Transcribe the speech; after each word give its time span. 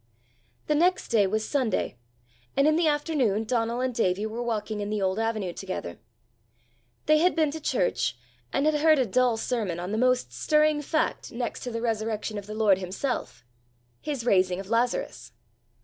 The 0.65 0.73
next 0.73 1.09
day 1.09 1.27
was 1.27 1.47
Sunday, 1.47 1.95
and 2.57 2.67
in 2.67 2.75
the 2.75 2.87
afternoon 2.87 3.43
Donal 3.43 3.81
and 3.81 3.93
Davie 3.93 4.25
were 4.25 4.41
walking 4.41 4.79
in 4.81 4.89
the 4.89 4.99
old 4.99 5.19
avenue 5.19 5.53
together. 5.53 5.99
They 7.05 7.19
had 7.19 7.35
been 7.35 7.51
to 7.51 7.59
church, 7.61 8.17
and 8.51 8.65
had 8.65 8.79
heard 8.81 8.97
a 8.97 9.05
dull 9.05 9.37
sermon 9.37 9.79
on 9.79 9.91
the 9.91 9.99
most 9.99 10.33
stirring 10.33 10.81
fact 10.81 11.31
next 11.31 11.59
to 11.65 11.71
the 11.71 11.81
resurrection 11.81 12.39
of 12.39 12.47
the 12.47 12.55
Lord 12.55 12.79
himself 12.79 13.45
his 14.01 14.25
raising 14.25 14.59
of 14.59 14.71
Lazarus. 14.71 15.33